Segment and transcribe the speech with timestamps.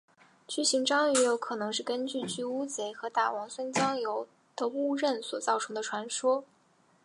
[0.47, 6.43] 巨型章鱼也有可能是根据巨乌贼和大王酸浆鱿的误认所造成的传说。